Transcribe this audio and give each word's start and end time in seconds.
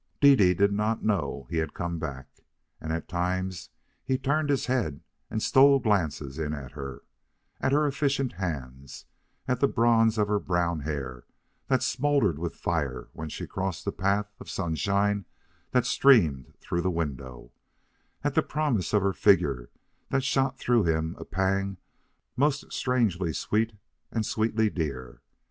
Dede 0.19 0.57
did 0.57 0.73
not 0.73 1.05
know 1.05 1.45
he 1.51 1.57
had 1.57 1.75
come 1.75 1.99
back, 1.99 2.27
and 2.79 2.91
at 2.91 3.07
times 3.07 3.69
he 4.03 4.17
turned 4.17 4.49
his 4.49 4.65
head 4.65 5.01
and 5.29 5.43
stole 5.43 5.77
glances 5.77 6.39
in 6.39 6.55
at 6.55 6.71
her 6.71 7.03
at 7.59 7.71
her 7.71 7.85
efficient 7.85 8.33
hands, 8.33 9.05
at 9.47 9.59
the 9.59 9.67
bronze 9.67 10.17
of 10.17 10.27
her 10.27 10.39
brown 10.39 10.79
hair 10.79 11.25
that 11.67 11.83
smouldered 11.83 12.39
with 12.39 12.55
fire 12.55 13.09
when 13.13 13.29
she 13.29 13.45
crossed 13.45 13.85
the 13.85 13.91
path 13.91 14.33
of 14.39 14.49
sunshine 14.49 15.25
that 15.69 15.85
streamed 15.85 16.55
through 16.59 16.81
the 16.81 16.89
window, 16.89 17.51
at 18.23 18.33
the 18.33 18.41
promise 18.41 18.93
of 18.93 19.03
her 19.03 19.13
figure 19.13 19.69
that 20.09 20.23
shot 20.23 20.57
through 20.57 20.83
him 20.83 21.15
a 21.19 21.25
pang 21.25 21.77
most 22.35 22.73
strangely 22.73 23.31
sweet 23.31 23.73
and 24.09 24.25
sweetly 24.25 24.67
dear. 24.67 25.21